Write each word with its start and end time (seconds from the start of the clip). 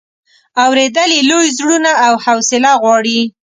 اورېدل 0.63 1.09
یې 1.17 1.21
لوی 1.29 1.47
زړونه 1.57 1.91
او 2.05 2.13
حوصله 2.25 2.71
غواړي. 2.81 3.19